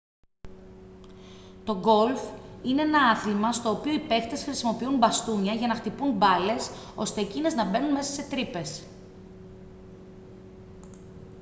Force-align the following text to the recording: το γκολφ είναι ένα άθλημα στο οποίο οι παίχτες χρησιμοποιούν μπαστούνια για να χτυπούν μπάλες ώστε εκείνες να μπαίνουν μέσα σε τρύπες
το 1.63 1.79
γκολφ 1.79 2.21
είναι 2.63 2.81
ένα 2.81 3.01
άθλημα 3.09 3.51
στο 3.53 3.69
οποίο 3.69 3.93
οι 3.93 3.99
παίχτες 3.99 4.43
χρησιμοποιούν 4.43 4.97
μπαστούνια 4.97 5.53
για 5.53 5.67
να 5.67 5.75
χτυπούν 5.75 6.11
μπάλες 6.11 6.69
ώστε 6.95 7.21
εκείνες 7.21 7.53
να 7.55 7.65
μπαίνουν 7.65 7.91
μέσα 7.91 8.11
σε 8.13 8.29
τρύπες 8.29 8.83